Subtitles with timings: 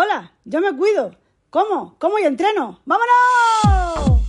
[0.00, 1.10] Hola, yo me cuido.
[1.50, 1.96] ¿Cómo?
[1.98, 2.78] ¿Cómo y entreno?
[2.84, 4.22] ¡Vámonos!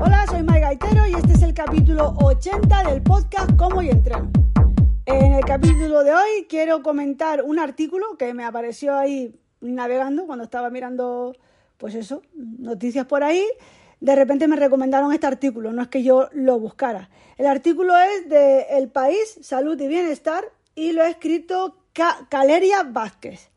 [0.00, 4.28] Hola, soy Mai Gaitero y este es el capítulo 80 del podcast Cómo y entreno.
[5.04, 10.42] En el capítulo de hoy quiero comentar un artículo que me apareció ahí navegando cuando
[10.42, 11.36] estaba mirando,
[11.76, 13.46] pues eso, noticias por ahí.
[14.00, 17.10] De repente me recomendaron este artículo, no es que yo lo buscara.
[17.36, 21.76] El artículo es de El País, Salud y Bienestar y lo ha escrito
[22.28, 23.50] Caleria Vázquez.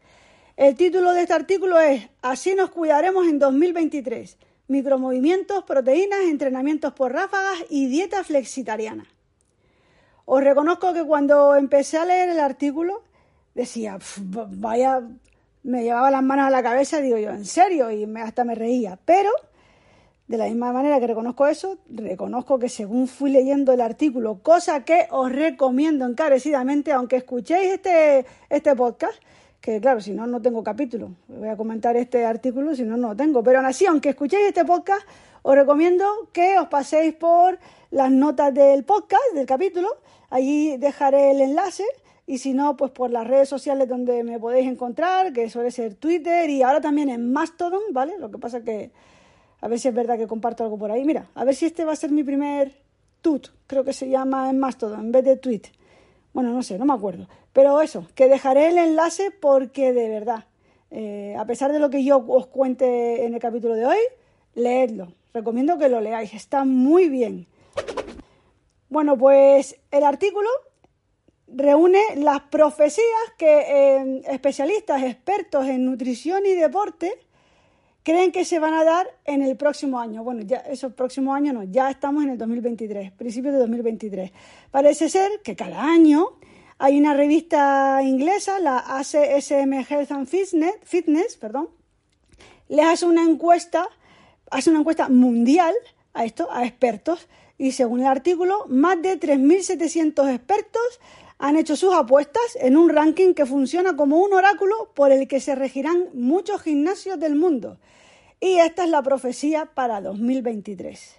[0.60, 4.38] El título de este artículo es Así nos cuidaremos en 2023.
[4.68, 9.06] Micromovimientos, proteínas, entrenamientos por ráfagas y dieta flexitariana.
[10.26, 13.04] Os reconozco que cuando empecé a leer el artículo
[13.56, 15.02] decía, vaya,
[15.64, 19.00] me llevaba las manos a la cabeza, digo yo, en serio, y hasta me reía.
[19.06, 19.32] Pero,
[20.28, 24.84] de la misma manera que reconozco eso, reconozco que según fui leyendo el artículo, cosa
[24.84, 29.18] que os recomiendo encarecidamente, aunque escuchéis este, este podcast,
[29.62, 31.12] que claro, si no, no tengo capítulo.
[31.28, 33.44] Voy a comentar este artículo, si no, no lo tengo.
[33.44, 35.06] Pero aún así, aunque escuchéis este podcast,
[35.42, 37.60] os recomiendo que os paséis por
[37.92, 39.90] las notas del podcast, del capítulo.
[40.30, 41.84] Allí dejaré el enlace.
[42.26, 45.96] Y si no, pues por las redes sociales donde me podéis encontrar, que suele ser
[45.96, 48.20] Twitter y ahora también en Mastodon, ¿vale?
[48.20, 48.92] Lo que pasa que
[49.62, 51.04] a ver si es verdad que comparto algo por ahí.
[51.04, 52.74] Mira, a ver si este va a ser mi primer
[53.22, 55.64] tut, creo que se llama en Mastodon, en vez de tweet.
[56.34, 57.28] Bueno, no sé, no me acuerdo.
[57.54, 60.46] Pero eso, que dejaré el enlace porque de verdad,
[60.92, 64.00] eh, a pesar de lo que yo os cuente en el capítulo de hoy,
[64.56, 65.14] leedlo.
[65.34, 67.48] Recomiendo que lo leáis, está muy bien.
[68.90, 70.50] Bueno, pues el artículo
[71.48, 73.06] reúne las profecías
[73.38, 77.14] que eh, especialistas, expertos en nutrición y deporte
[78.04, 80.24] creen que se van a dar en el próximo año.
[80.24, 84.32] Bueno, ya esos próximos años no, ya estamos en el 2023, principios de 2023.
[84.72, 86.40] Parece ser que cada año
[86.78, 91.70] hay una revista inglesa, la ACSM Health and Fitness, Fitness perdón,
[92.70, 93.88] les hace una encuesta,
[94.50, 95.74] hace una encuesta mundial
[96.14, 97.28] a esto, a expertos,
[97.58, 101.00] y según el artículo, más de 3.700 expertos
[101.40, 105.40] han hecho sus apuestas en un ranking que funciona como un oráculo por el que
[105.40, 107.80] se regirán muchos gimnasios del mundo.
[108.42, 111.16] Y esta es la profecía para 2023.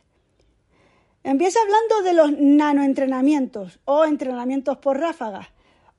[1.25, 5.49] Empieza hablando de los nanoentrenamientos o entrenamientos por ráfagas,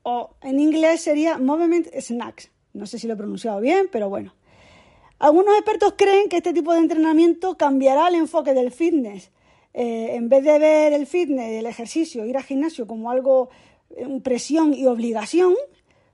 [0.04, 2.50] o en inglés sería Movement Snacks.
[2.72, 4.34] No sé si lo he pronunciado bien, pero bueno.
[5.18, 9.30] Algunos expertos creen que este tipo de entrenamiento cambiará el enfoque del fitness.
[9.74, 13.48] Eh, en vez de ver el fitness, el ejercicio, ir al gimnasio como algo,
[14.22, 15.54] presión y obligación,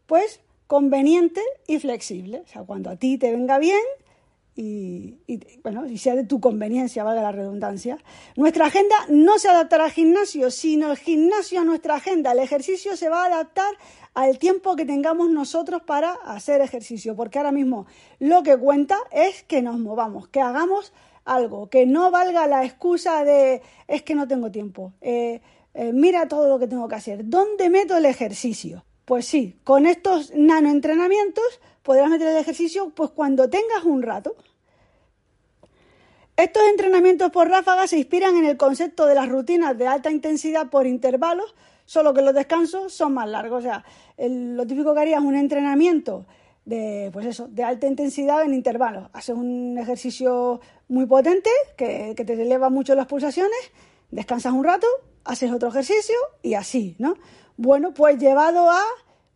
[0.06, 2.43] pues conveniente y flexible.
[2.44, 3.81] O sea, cuando a ti te venga bien,
[4.61, 5.15] y,
[5.62, 7.97] bueno, y sea de tu conveniencia, valga la redundancia.
[8.34, 12.33] Nuestra agenda no se adaptará al gimnasio, sino el gimnasio a nuestra agenda.
[12.33, 13.72] El ejercicio se va a adaptar
[14.15, 17.87] al tiempo que tengamos nosotros para hacer ejercicio, porque ahora mismo
[18.19, 20.93] lo que cuenta es que nos movamos, que hagamos
[21.25, 24.93] algo, que no valga la excusa de es que no tengo tiempo.
[25.00, 25.41] Eh,
[25.81, 27.21] eh, mira todo lo que tengo que hacer.
[27.22, 28.84] ¿Dónde meto el ejercicio?
[29.05, 34.34] Pues sí, con estos nanoentrenamientos podrás meter el ejercicio pues cuando tengas un rato.
[36.37, 40.69] Estos entrenamientos por ráfagas se inspiran en el concepto de las rutinas de alta intensidad
[40.69, 43.60] por intervalos, solo que los descansos son más largos.
[43.60, 43.84] O sea,
[44.19, 46.27] lo típico que harías es un entrenamiento
[46.65, 49.10] de, pues eso, de alta intensidad en intervalos.
[49.12, 53.71] Haces un ejercicio muy potente que, que te eleva mucho las pulsaciones,
[54.10, 54.89] descansas un rato,
[55.28, 57.15] haces otro ejercicio y así, ¿no?
[57.56, 58.83] Bueno, pues llevado a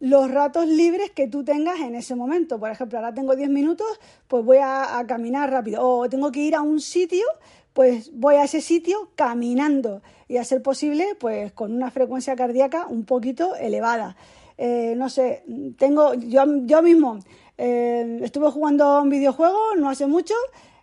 [0.00, 2.58] los ratos libres que tú tengas en ese momento.
[2.58, 5.86] Por ejemplo, ahora tengo 10 minutos, pues voy a, caminar rápido.
[5.86, 7.24] O tengo que ir a un sitio,
[7.72, 12.86] pues voy a ese sitio caminando y a ser posible, pues con una frecuencia cardíaca
[12.88, 14.16] un poquito elevada.
[14.56, 15.44] Eh, no sé,
[15.78, 17.18] tengo, yo, yo mismo
[17.58, 20.34] eh, estuve jugando un videojuego no hace mucho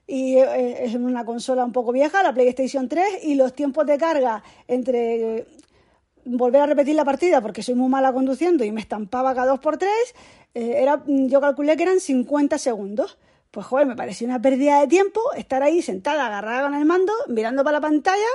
[0.10, 4.00] y eh, es una consola un poco vieja, la PlayStation 3, y los tiempos de
[4.00, 5.46] carga entre
[6.26, 9.60] volver a repetir la partida porque soy muy mala conduciendo y me estampaba cada dos
[9.60, 10.16] por tres,
[10.56, 13.20] eh, era, yo calculé que eran 50 segundos.
[13.52, 17.14] Pues joder, me parecía una pérdida de tiempo estar ahí sentada, agarrada con el mando,
[17.28, 18.28] mirando para la pantalla,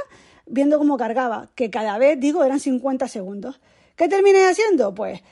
[0.46, 3.60] viendo cómo cargaba, que cada vez, digo, eran 50 segundos.
[3.96, 4.94] ¿Qué terminé haciendo?
[4.94, 5.22] Pues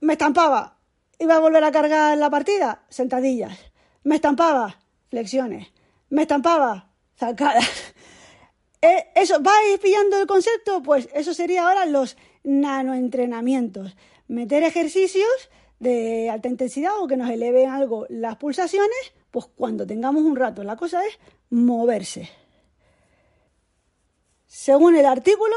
[0.00, 0.78] me estampaba,
[1.18, 3.58] iba a volver a cargar la partida, sentadillas.
[4.04, 4.79] Me estampaba,
[5.10, 5.68] flexiones.
[6.08, 7.68] Me estampaba, zancadas.
[8.82, 10.82] Eh, eso, ¿vais pillando el concepto?
[10.82, 13.94] Pues eso sería ahora los nanoentrenamientos.
[14.26, 20.22] Meter ejercicios de alta intensidad o que nos eleven algo las pulsaciones, pues cuando tengamos
[20.22, 20.64] un rato.
[20.64, 21.18] La cosa es
[21.50, 22.30] moverse.
[24.46, 25.54] Según el artículo,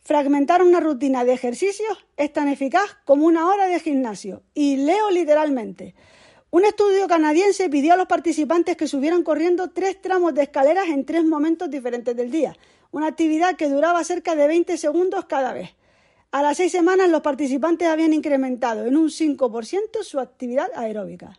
[0.00, 4.42] fragmentar una rutina de ejercicios es tan eficaz como una hora de gimnasio.
[4.54, 5.94] Y leo literalmente.
[6.50, 11.04] Un estudio canadiense pidió a los participantes que subieran corriendo tres tramos de escaleras en
[11.04, 12.56] tres momentos diferentes del día,
[12.90, 15.70] una actividad que duraba cerca de 20 segundos cada vez.
[16.30, 21.38] A las seis semanas los participantes habían incrementado en un 5% su actividad aeróbica.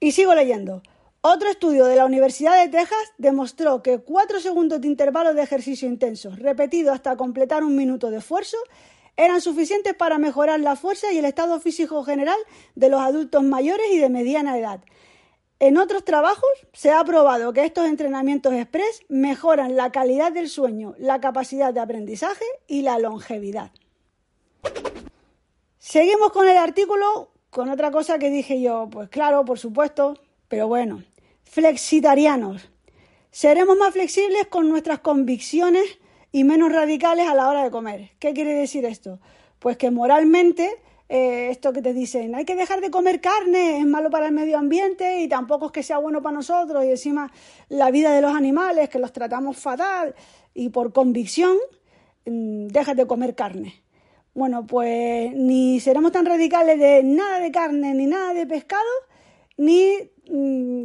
[0.00, 0.82] Y sigo leyendo.
[1.20, 5.86] Otro estudio de la Universidad de Texas demostró que cuatro segundos de intervalo de ejercicio
[5.86, 8.56] intenso, repetido hasta completar un minuto de esfuerzo,
[9.16, 12.38] eran suficientes para mejorar la fuerza y el estado físico general
[12.74, 14.80] de los adultos mayores y de mediana edad.
[15.60, 20.94] En otros trabajos se ha probado que estos entrenamientos express mejoran la calidad del sueño,
[20.98, 23.70] la capacidad de aprendizaje y la longevidad.
[25.78, 30.18] Seguimos con el artículo con otra cosa que dije yo, pues claro, por supuesto,
[30.48, 31.04] pero bueno,
[31.44, 32.68] flexitarianos.
[33.30, 35.84] Seremos más flexibles con nuestras convicciones
[36.32, 38.10] y menos radicales a la hora de comer.
[38.18, 39.20] ¿Qué quiere decir esto?
[39.58, 40.70] Pues que moralmente,
[41.08, 44.32] eh, esto que te dicen, hay que dejar de comer carne, es malo para el
[44.32, 47.30] medio ambiente y tampoco es que sea bueno para nosotros y encima
[47.68, 50.14] la vida de los animales, que los tratamos fatal
[50.54, 51.56] y por convicción,
[52.24, 53.82] mm, dejas de comer carne.
[54.34, 58.82] Bueno, pues ni seremos tan radicales de nada de carne ni nada de pescado,
[59.58, 59.92] ni
[60.30, 60.84] mm,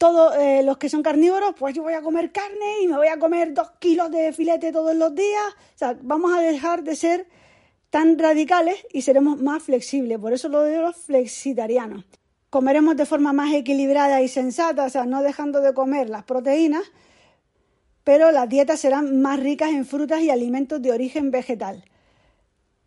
[0.00, 3.08] todos eh, los que son carnívoros, pues yo voy a comer carne y me voy
[3.08, 5.44] a comer dos kilos de filete todos los días.
[5.74, 7.28] O sea, vamos a dejar de ser
[7.90, 10.18] tan radicales y seremos más flexibles.
[10.18, 12.06] Por eso lo de los flexitarianos.
[12.48, 16.84] Comeremos de forma más equilibrada y sensata, o sea, no dejando de comer las proteínas,
[18.02, 21.84] pero las dietas serán más ricas en frutas y alimentos de origen vegetal.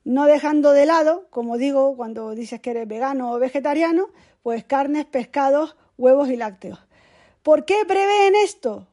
[0.04, 4.07] No dejando de lado, como digo, cuando dices que eres vegano o vegetariano,
[4.42, 6.80] pues carnes, pescados, huevos y lácteos.
[7.44, 8.88] ¿Por qué prevén esto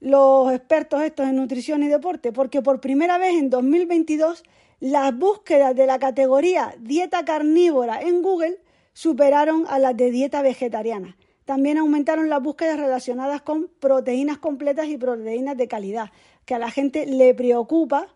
[0.00, 2.30] los expertos estos en nutrición y deporte?
[2.30, 4.44] Porque por primera vez en 2022
[4.80, 8.58] las búsquedas de la categoría dieta carnívora en Google
[8.92, 11.16] superaron a las de dieta vegetariana.
[11.46, 16.10] También aumentaron las búsquedas relacionadas con proteínas completas y proteínas de calidad,
[16.44, 18.08] que a la gente le preocupa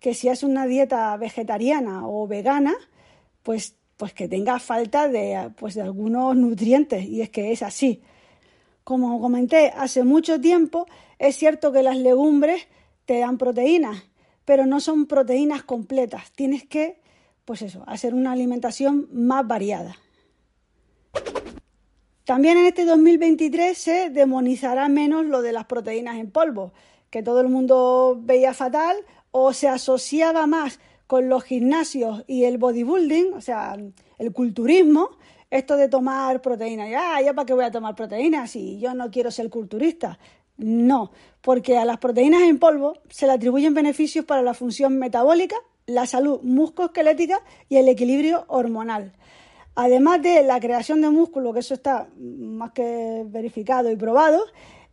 [0.00, 2.74] que si es una dieta vegetariana o vegana,
[3.42, 8.00] pues, pues que tenga falta de, pues de algunos nutrientes, y es que es así.
[8.86, 10.86] Como comenté hace mucho tiempo,
[11.18, 12.68] es cierto que las legumbres
[13.04, 14.04] te dan proteínas,
[14.44, 16.30] pero no son proteínas completas.
[16.36, 17.00] Tienes que,
[17.44, 19.96] pues eso, hacer una alimentación más variada.
[22.22, 26.72] También en este 2023 se demonizará menos lo de las proteínas en polvo,
[27.10, 28.98] que todo el mundo veía fatal
[29.32, 30.78] o se asociaba más
[31.08, 33.76] con los gimnasios y el bodybuilding, o sea,
[34.18, 35.10] el culturismo,
[35.50, 39.10] esto de tomar proteínas, ya, ya para qué voy a tomar proteínas si yo no
[39.10, 40.18] quiero ser culturista.
[40.58, 41.12] No,
[41.42, 45.56] porque a las proteínas en polvo se le atribuyen beneficios para la función metabólica,
[45.86, 49.12] la salud musculoesquelética y el equilibrio hormonal.
[49.74, 54.42] Además de la creación de músculo, que eso está más que verificado y probado,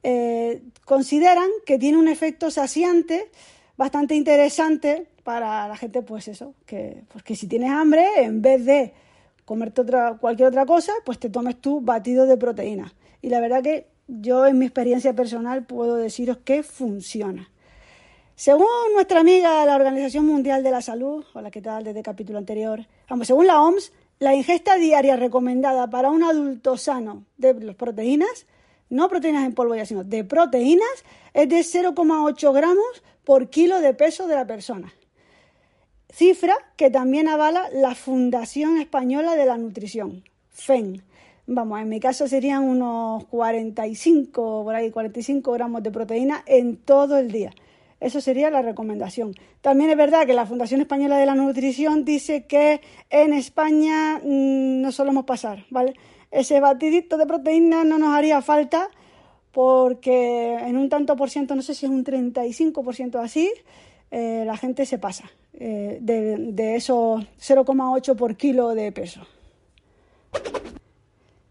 [0.04, 3.32] eh, consideran que tiene un efecto saciante
[3.78, 8.66] bastante interesante para la gente, pues eso, que, pues que si tienes hambre, en vez
[8.66, 8.94] de
[9.46, 12.94] comerte otra, cualquier otra cosa, pues te tomes tu batido de proteína.
[13.22, 17.50] Y la verdad que yo en mi experiencia personal puedo deciros que funciona.
[18.36, 22.06] Según nuestra amiga la Organización Mundial de la Salud, o la que tal desde el
[22.06, 27.54] capítulo anterior, vamos, según la OMS, la ingesta diaria recomendada para un adulto sano de
[27.54, 28.48] las proteínas,
[28.90, 33.94] no proteínas en polvo ya, sino de proteínas, es de 0,8 gramos por kilo de
[33.94, 34.94] peso de la persona
[36.14, 41.02] cifra que también avala la Fundación Española de la Nutrición, FEN.
[41.48, 47.18] Vamos, en mi caso serían unos 45, por ahí 45 gramos de proteína en todo
[47.18, 47.52] el día.
[48.00, 49.34] Eso sería la recomendación.
[49.62, 54.82] También es verdad que la Fundación Española de la Nutrición dice que en España mm,
[54.82, 55.96] no solemos pasar, ¿vale?
[56.30, 58.90] Ese batidito de proteína no nos haría falta
[59.52, 63.52] porque en un tanto por ciento, no sé si es un 35% así,
[64.16, 69.26] eh, la gente se pasa eh, de, esos 0,8 por kilo de peso.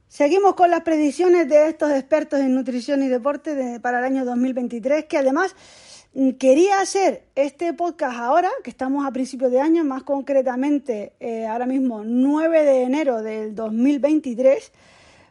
[0.07, 5.07] Seguimos con las predicciones de estos expertos en nutrición y deporte para el año 2023,
[5.07, 5.57] que además
[6.15, 11.49] mm, quería hacer este podcast ahora, que estamos a principios de año, más concretamente eh,
[11.49, 14.71] ahora mismo 9 de enero del 2023,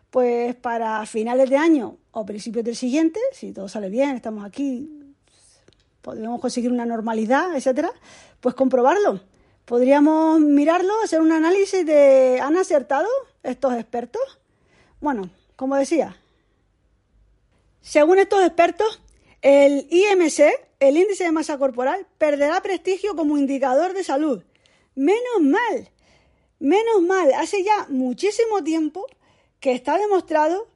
[0.09, 5.00] pues para finales de año o principios del siguiente, si todo sale bien, estamos aquí
[6.01, 7.91] podríamos conseguir una normalidad, etcétera,
[8.39, 9.21] pues comprobarlo.
[9.65, 13.07] Podríamos mirarlo, hacer un análisis de ¿han acertado
[13.43, 14.21] estos expertos?
[14.99, 16.17] Bueno, como decía,
[17.81, 19.01] según estos expertos,
[19.41, 20.39] el IMC,
[20.79, 24.43] el índice de masa corporal, perderá prestigio como indicador de salud.
[24.95, 25.89] Menos mal,
[26.59, 29.05] menos mal, hace ya muchísimo tiempo
[29.59, 30.67] que está demostrado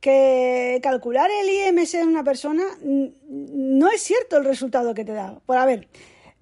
[0.00, 5.40] que calcular el IMC en una persona no es cierto el resultado que te da.
[5.46, 5.88] Por a ver,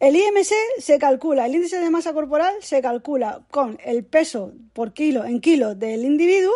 [0.00, 4.92] el IMC se calcula, el índice de masa corporal se calcula con el peso por
[4.92, 6.54] kilo en kilos del individuo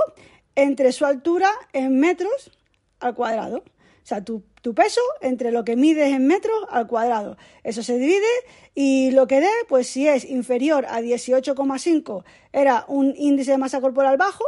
[0.54, 2.52] entre su altura en metros
[3.00, 3.59] al cuadrado.
[3.59, 7.37] O sea, tu, tu, peso entre lo que mides en metros al cuadrado.
[7.64, 8.26] Eso se divide
[8.75, 13.80] y lo que dé, pues si es inferior a 18,5 era un índice de masa
[13.80, 14.44] corporal bajo,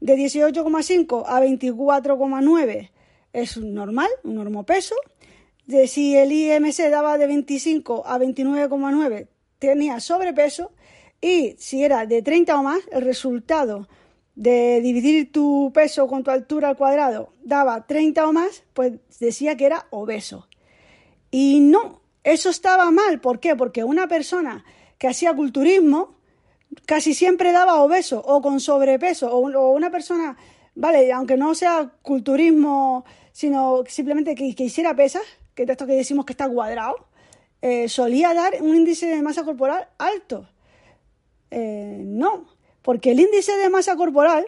[0.00, 2.90] de 18,5 a 24,9
[3.32, 4.94] es normal, un normopeso.
[5.66, 9.28] De si el IMC daba de 25 a 29,9
[9.58, 10.72] tenía sobrepeso
[11.20, 13.88] y si era de 30 o más, el resultado
[14.34, 19.56] de dividir tu peso con tu altura al cuadrado daba 30 o más, pues decía
[19.56, 20.48] que era obeso.
[21.30, 23.20] Y no, eso estaba mal.
[23.20, 23.56] ¿Por qué?
[23.56, 24.64] Porque una persona
[24.96, 26.17] que hacía culturismo
[26.86, 30.36] casi siempre daba obeso o con sobrepeso o, una persona,
[30.74, 35.22] vale, aunque no sea culturismo, sino simplemente que, hiciera pesas,
[35.54, 37.06] que es esto que decimos que está cuadrado,
[37.60, 40.48] eh, solía dar un índice de masa corporal alto.
[41.50, 42.46] Eh, no,
[42.82, 44.46] porque el índice de masa corporal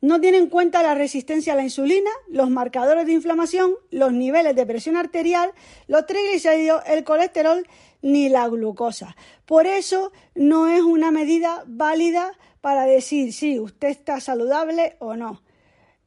[0.00, 4.54] no tiene en cuenta la resistencia a la insulina, los marcadores de inflamación, los niveles
[4.54, 5.50] de presión arterial,
[5.88, 7.66] los triglicéridos, el colesterol
[8.02, 9.16] ni la glucosa.
[9.44, 15.42] Por eso no es una medida válida para decir si usted está saludable o no.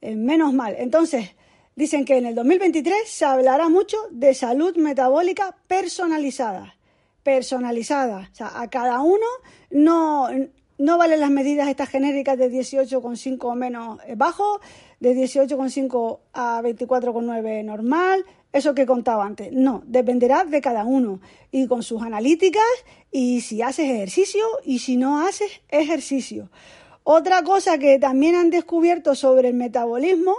[0.02, 0.76] Eh, menos mal.
[0.78, 1.36] Entonces,
[1.76, 6.76] dicen que en el 2023 se hablará mucho de salud metabólica personalizada.
[7.24, 8.30] Personalizada.
[8.32, 9.26] O sea, a cada uno
[9.70, 10.28] no,
[10.78, 14.60] no valen las medidas estas genéricas de 18,5 o menos eh, bajo,
[15.00, 19.52] de 18,5 a 24,9 normal, eso que contaba antes.
[19.52, 21.20] No, dependerá de cada uno
[21.52, 22.64] y con sus analíticas
[23.12, 26.50] y si haces ejercicio y si no haces ejercicio.
[27.04, 30.36] Otra cosa que también han descubierto sobre el metabolismo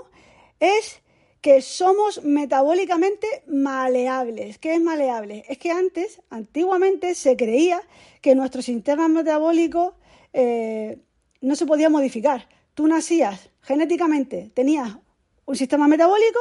[0.61, 1.02] es
[1.40, 4.59] que somos metabólicamente maleables.
[4.59, 5.45] ¿Qué es maleable?
[5.49, 7.83] Es que antes, antiguamente, se creía
[8.21, 9.95] que nuestro sistema metabólico
[10.33, 10.99] eh,
[11.40, 12.49] no se podía modificar.
[12.75, 14.97] Tú nacías genéticamente, tenías
[15.45, 16.38] un sistema metabólico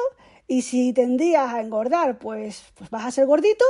[0.51, 3.63] y si tendías a engordar, pues, pues vas a ser gordito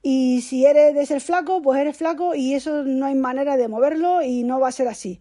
[0.00, 3.68] y si eres de ser flaco, pues eres flaco y eso no hay manera de
[3.68, 5.20] moverlo y no va a ser así.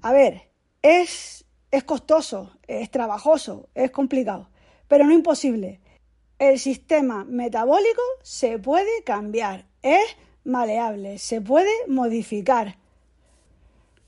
[0.00, 0.48] A ver,
[0.80, 4.48] es, es costoso, es trabajoso, es complicado,
[4.88, 5.82] pero no imposible.
[6.38, 12.78] El sistema metabólico se puede cambiar, es maleable, se puede modificar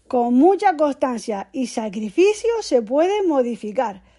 [0.08, 4.13] con mucha constancia y sacrificio se puede modificar.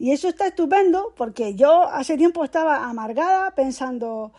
[0.00, 4.32] Y eso está estupendo porque yo hace tiempo estaba amargada pensando,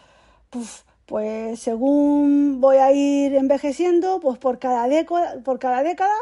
[1.06, 6.16] pues según voy a ir envejeciendo, pues por cada, década, por cada década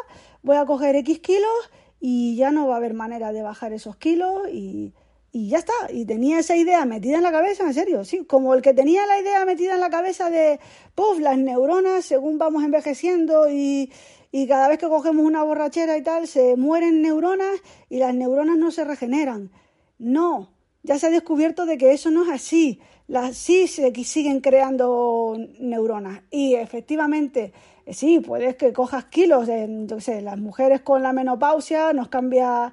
[0.43, 3.95] voy a coger X kilos y ya no va a haber manera de bajar esos
[3.95, 4.93] kilos y,
[5.31, 5.73] y ya está.
[5.89, 9.05] Y tenía esa idea metida en la cabeza, en serio, sí, como el que tenía
[9.05, 10.59] la idea metida en la cabeza de,
[10.95, 13.89] puff, las neuronas, según vamos envejeciendo y,
[14.31, 17.59] y cada vez que cogemos una borrachera y tal, se mueren neuronas
[17.89, 19.51] y las neuronas no se regeneran.
[19.97, 20.49] No,
[20.83, 22.79] ya se ha descubierto de que eso no es así.
[23.07, 27.53] Las sí se siguen creando neuronas y efectivamente
[27.85, 32.71] eh, sí, puedes que cojas kilos, de, sé, las mujeres con la menopausia nos cambia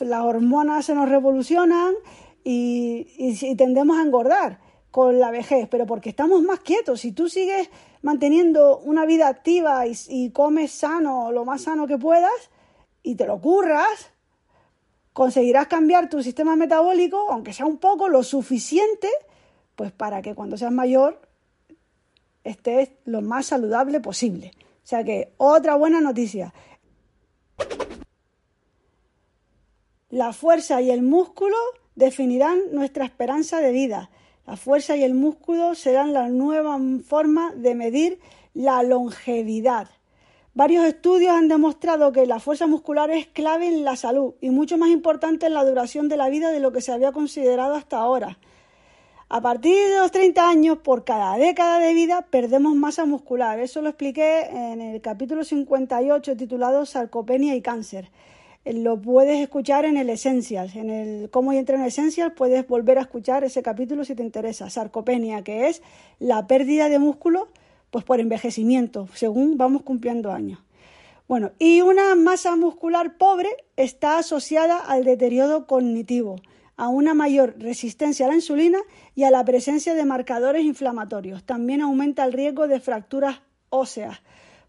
[0.00, 1.92] las hormonas se nos revolucionan
[2.42, 4.60] y, tendemos a engordar
[4.90, 7.00] con la vejez, pero porque estamos más quietos.
[7.00, 7.68] Si tú sigues
[8.04, 12.50] manteniendo una vida activa y, comes sano, lo más sano que puedas,
[13.02, 14.10] y te lo curras,
[15.14, 19.08] conseguirás cambiar tu sistema metabólico, aunque sea un poco, lo suficiente,
[19.74, 21.18] pues para que cuando seas mayor
[22.44, 24.52] estés lo más saludable posible.
[24.84, 26.52] O sea que otra buena noticia.
[30.10, 31.56] La fuerza y el músculo
[31.94, 34.10] definirán nuestra esperanza de vida.
[34.46, 38.18] La fuerza y el músculo serán la nueva forma de medir
[38.52, 39.88] la longevidad.
[40.52, 44.76] Varios estudios han demostrado que la fuerza muscular es clave en la salud y mucho
[44.76, 47.98] más importante en la duración de la vida de lo que se había considerado hasta
[47.98, 48.38] ahora.
[49.30, 53.58] A partir de los 30 años, por cada década de vida, perdemos masa muscular.
[53.58, 58.10] Eso lo expliqué en el capítulo 58 titulado Sarcopenia y cáncer
[58.64, 63.02] lo puedes escuchar en el Essentials, en el Cómo y entreno Essentials, puedes volver a
[63.02, 64.70] escuchar ese capítulo si te interesa.
[64.70, 65.82] Sarcopenia, que es
[66.18, 67.48] la pérdida de músculo
[67.90, 70.58] pues por envejecimiento, según vamos cumpliendo años.
[71.28, 76.36] Bueno, y una masa muscular pobre está asociada al deterioro cognitivo,
[76.76, 78.78] a una mayor resistencia a la insulina
[79.14, 81.44] y a la presencia de marcadores inflamatorios.
[81.44, 84.20] También aumenta el riesgo de fracturas óseas.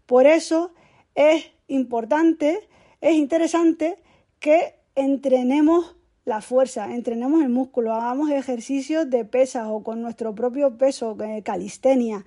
[0.06, 0.72] Por eso
[1.14, 2.68] es importante
[3.06, 3.96] es interesante
[4.40, 5.94] que entrenemos
[6.24, 11.40] la fuerza, entrenemos el músculo, hagamos ejercicios de pesas o con nuestro propio peso, eh,
[11.44, 12.24] calistenia.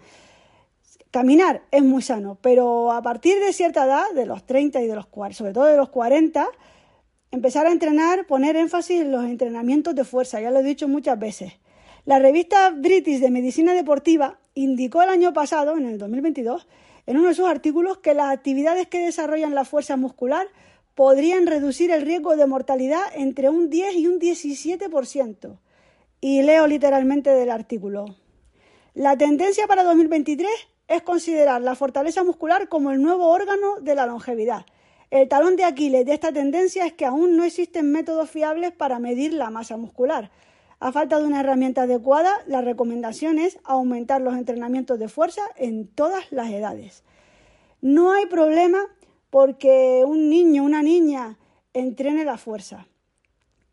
[1.12, 4.96] Caminar es muy sano, pero a partir de cierta edad, de los 30 y de
[4.96, 6.48] los 40, sobre todo de los 40,
[7.32, 11.20] empezar a entrenar, poner énfasis en los entrenamientos de fuerza, ya lo he dicho muchas
[11.20, 11.52] veces.
[12.06, 16.68] La revista British de Medicina Deportiva indicó el año pasado, en el 2022,
[17.06, 20.48] en uno de sus artículos que las actividades que desarrollan la fuerza muscular
[21.00, 25.58] podrían reducir el riesgo de mortalidad entre un 10 y un 17%.
[26.20, 28.18] Y leo literalmente del artículo.
[28.96, 30.52] La tendencia para 2023
[30.90, 34.66] es considerar la fortaleza muscular como el nuevo órgano de la longevidad.
[35.10, 39.00] El talón de Aquiles de esta tendencia es que aún no existen métodos fiables para
[39.00, 40.32] medir la masa muscular.
[40.82, 45.88] A falta de una herramienta adecuada, la recomendación es aumentar los entrenamientos de fuerza en
[45.88, 47.06] todas las edades.
[47.80, 48.80] No hay problema
[49.30, 51.38] porque un niño, una niña,
[51.74, 52.88] entrene la fuerza,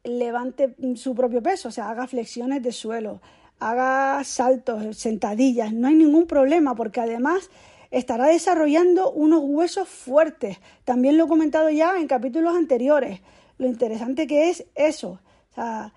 [0.04, 3.20] levante su propio peso, o sea, haga flexiones de suelo,
[3.58, 7.50] haga saltos, sentadillas, no hay ningún problema porque además
[7.90, 10.58] estará desarrollando unos huesos fuertes.
[10.84, 13.20] También lo he comentado ya en capítulos anteriores.
[13.58, 15.20] Lo interesante que es eso,
[15.52, 15.94] o sea,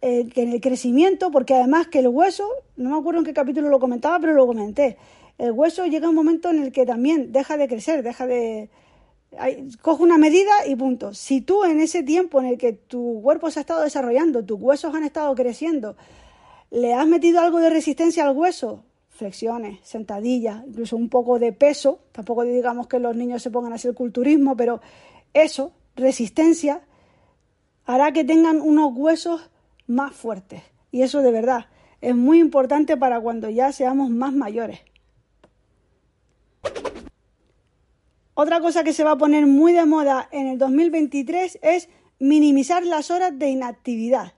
[0.00, 3.34] eh, que en el crecimiento, porque además que el hueso, no me acuerdo en qué
[3.34, 4.96] capítulo lo comentaba, pero lo comenté,
[5.36, 8.70] el hueso llega un momento en el que también deja de crecer, deja de,
[9.82, 11.14] coge una medida y punto.
[11.14, 14.60] Si tú en ese tiempo en el que tu cuerpo se ha estado desarrollando, tus
[14.60, 15.96] huesos han estado creciendo,
[16.70, 22.00] le has metido algo de resistencia al hueso, flexiones, sentadillas, incluso un poco de peso,
[22.12, 24.80] tampoco digamos que los niños se pongan a hacer culturismo, pero
[25.32, 26.82] eso, resistencia,
[27.84, 29.50] hará que tengan unos huesos
[29.86, 30.62] más fuertes.
[30.90, 31.66] Y eso de verdad
[32.00, 34.80] es muy importante para cuando ya seamos más mayores.
[38.38, 41.88] Otra cosa que se va a poner muy de moda en el 2023 es
[42.18, 44.34] minimizar las horas de inactividad.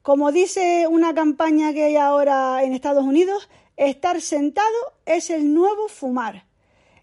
[0.00, 5.88] Como dice una campaña que hay ahora en Estados Unidos, estar sentado es el nuevo
[5.88, 6.46] fumar.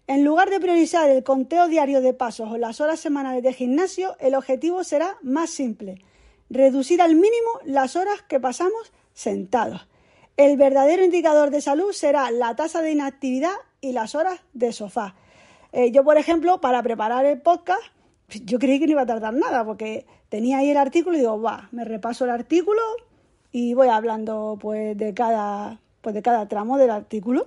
[0.08, 4.16] En lugar de priorizar el conteo diario de pasos o las horas semanales de gimnasio,
[4.18, 6.02] el objetivo será más simple,
[6.50, 9.86] reducir al mínimo las horas que pasamos sentados.
[10.36, 15.14] El verdadero indicador de salud será la tasa de inactividad y las horas de sofá.
[15.72, 17.82] Eh, yo, por ejemplo, para preparar el podcast,
[18.44, 21.40] yo creí que no iba a tardar nada, porque tenía ahí el artículo y digo,
[21.40, 22.80] va, me repaso el artículo
[23.50, 27.46] y voy hablando pues de cada, pues de cada tramo del artículo.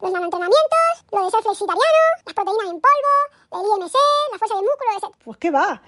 [0.00, 1.82] Los nanoentrenamientos, lo de ser flexitariano,
[2.26, 3.94] las proteínas en polvo, el IMC,
[4.32, 5.16] la fuerza del músculo, etc.
[5.24, 5.82] Pues qué va.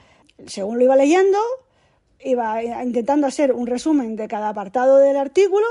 [0.46, 1.38] Según lo iba leyendo,
[2.20, 5.66] iba intentando hacer un resumen de cada apartado del artículo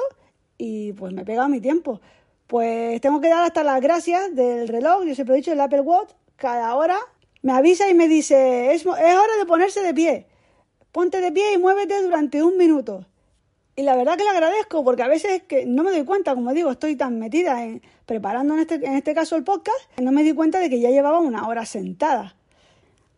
[0.58, 2.02] y pues me pegaba mi tiempo.
[2.48, 5.82] Pues tengo que dar hasta las gracias del reloj, yo siempre he dicho, el Apple
[5.82, 6.98] Watch, cada hora
[7.42, 10.28] me avisa y me dice, es, hora de ponerse de pie.
[10.92, 13.06] Ponte de pie y muévete durante un minuto.
[13.76, 16.54] Y la verdad que le agradezco porque a veces que no me doy cuenta, como
[16.54, 20.24] digo, estoy tan metida en preparando en este, en este caso el podcast, no me
[20.24, 22.36] di cuenta de que ya llevaba una hora sentada.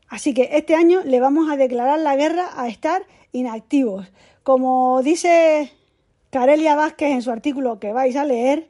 [0.07, 4.07] Así que este año le vamos a declarar la guerra a estar inactivos.
[4.43, 5.71] Como dice
[6.29, 8.69] Carelia Vázquez en su artículo que vais a leer,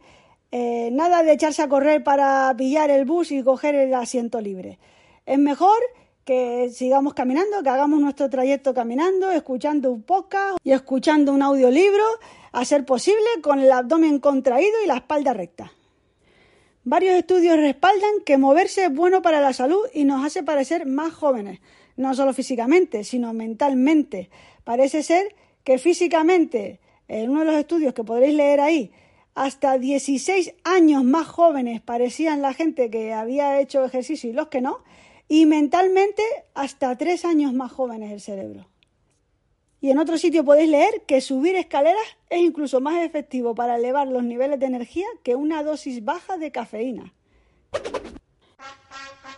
[0.52, 4.80] eh, nada de echarse a correr para pillar el bus y coger el asiento libre.
[5.26, 5.78] Es mejor
[6.24, 12.04] que sigamos caminando, que hagamos nuestro trayecto caminando, escuchando un podcast y escuchando un audiolibro,
[12.52, 15.72] a ser posible con el abdomen contraído y la espalda recta.
[16.84, 21.14] Varios estudios respaldan que moverse es bueno para la salud y nos hace parecer más
[21.14, 21.60] jóvenes,
[21.98, 24.30] no solo físicamente, sino mentalmente.
[24.64, 26.80] Parece ser que físicamente,
[27.10, 28.92] en uno de los estudios que podréis leer ahí,
[29.38, 34.62] hasta 16 años más jóvenes parecían la gente que había hecho ejercicio y los que
[34.62, 34.80] no,
[35.28, 36.24] y mentalmente
[36.56, 38.68] hasta 3 años más jóvenes el cerebro.
[39.80, 44.08] Y en otro sitio podéis leer que subir escaleras es incluso más efectivo para elevar
[44.08, 47.14] los niveles de energía que una dosis baja de cafeína.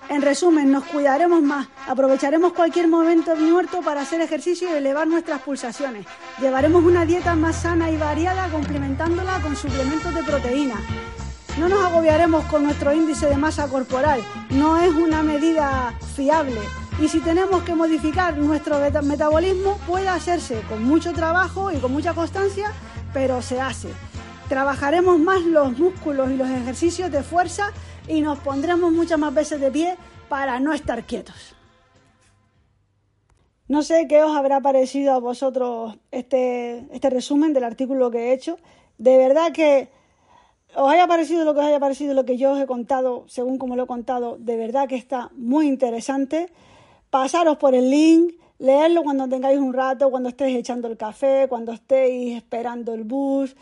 [0.09, 5.39] En resumen, nos cuidaremos más, aprovecharemos cualquier momento muerto para hacer ejercicio y elevar nuestras
[5.41, 6.07] pulsaciones.
[6.41, 10.81] Llevaremos una dieta más sana y variada complementándola con suplementos de proteína.
[11.59, 16.59] No nos agobiaremos con nuestro índice de masa corporal, no es una medida fiable.
[16.99, 22.15] Y si tenemos que modificar nuestro metabolismo, puede hacerse con mucho trabajo y con mucha
[22.15, 22.71] constancia,
[23.13, 23.89] pero se hace.
[24.49, 27.71] Trabajaremos más los músculos y los ejercicios de fuerza
[28.09, 29.95] y nos pondremos muchas más veces de pie
[30.27, 31.55] para no estar quietos.
[33.67, 38.33] No sé qué os habrá parecido a vosotros este, este resumen del artículo que he
[38.33, 38.57] hecho.
[38.97, 39.89] De verdad que
[40.75, 43.59] os haya parecido lo que os haya parecido lo que yo os he contado, según
[43.59, 46.49] como lo he contado, de verdad que está muy interesante.
[47.11, 51.71] pasaros por el link, leerlo cuando tengáis un rato, cuando estéis echando el café, cuando
[51.71, 53.55] estéis esperando el bus.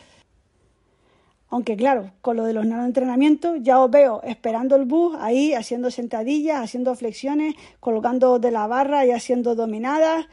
[1.50, 5.92] Aunque claro, con lo de los nanoentrenamientos ya os veo esperando el bus ahí, haciendo
[5.92, 10.28] sentadillas, haciendo flexiones, colocando de la barra y haciendo dominadas.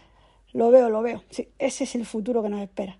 [0.52, 1.22] Lo veo, lo veo.
[1.58, 2.98] Ese es el futuro que nos espera.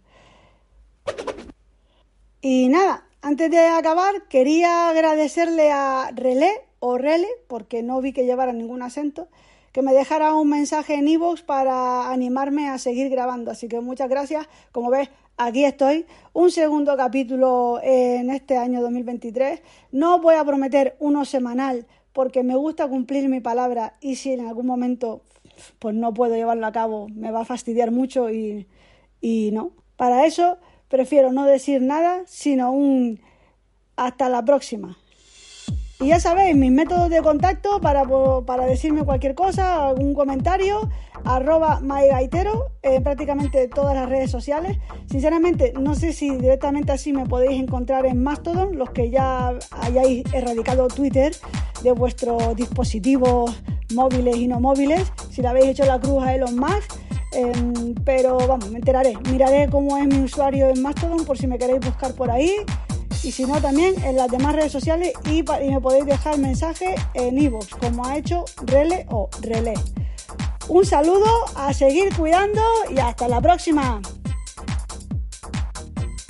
[2.40, 8.26] Y nada, antes de acabar, quería agradecerle a Relé o Rele, porque no vi que
[8.26, 9.28] llevara ningún acento,
[9.72, 13.50] que me dejara un mensaje en iVoox para animarme a seguir grabando.
[13.50, 14.46] Así que muchas gracias.
[14.72, 16.06] Como ves, aquí estoy.
[16.32, 19.62] Un segundo capítulo en este año 2023.
[19.92, 24.46] No voy a prometer uno semanal porque me gusta cumplir mi palabra y si en
[24.46, 25.22] algún momento
[25.78, 28.66] pues no puedo llevarlo a cabo, me va a fastidiar mucho y,
[29.20, 29.72] y no.
[29.96, 33.20] Para eso prefiero no decir nada, sino un
[33.96, 34.98] hasta la próxima.
[36.00, 38.02] Y ya sabéis, mis métodos de contacto para,
[38.44, 40.90] para decirme cualquier cosa, algún comentario,
[41.24, 44.78] arroba mygaitero, en prácticamente todas las redes sociales.
[45.08, 50.24] Sinceramente, no sé si directamente así me podéis encontrar en Mastodon, los que ya hayáis
[50.34, 51.32] erradicado Twitter
[51.84, 53.62] de vuestros dispositivos
[53.94, 56.92] móviles y no móviles, si le habéis hecho la cruz a Elon Musk.
[57.32, 59.14] Em, pero vamos, me enteraré.
[59.30, 62.54] Miraré cómo es mi usuario en Mastodon por si me queréis buscar por ahí
[63.24, 67.38] y si no también en las demás redes sociales y, me podéis dejar mensaje en
[67.38, 69.74] iVoox como ha hecho Rele o Relé.
[70.68, 74.00] Un saludo, a seguir cuidando y hasta la próxima.